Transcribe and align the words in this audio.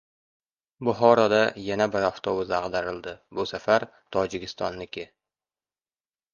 Buxoroda 0.87 1.41
yana 1.65 1.87
bir 1.97 2.07
avtobus 2.07 2.55
ag‘darildi. 2.61 3.15
Bu 3.41 3.47
safar 3.53 3.87
Tojikistonniki 4.19 5.09